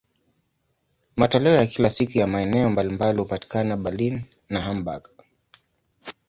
[1.15, 5.09] Matoleo ya kila siku ya maeneo mbalimbali hupatikana Berlin na Hamburg.